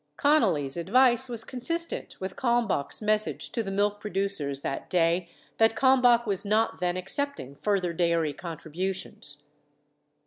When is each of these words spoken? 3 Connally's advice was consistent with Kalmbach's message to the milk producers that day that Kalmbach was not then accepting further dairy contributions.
3 0.19 0.31
Connally's 0.31 0.77
advice 0.77 1.29
was 1.29 1.43
consistent 1.43 2.19
with 2.19 2.35
Kalmbach's 2.35 3.03
message 3.03 3.51
to 3.51 3.61
the 3.61 3.69
milk 3.69 3.99
producers 3.99 4.61
that 4.61 4.89
day 4.89 5.29
that 5.59 5.75
Kalmbach 5.75 6.25
was 6.25 6.43
not 6.43 6.79
then 6.79 6.97
accepting 6.97 7.53
further 7.53 7.93
dairy 7.93 8.33
contributions. 8.33 9.43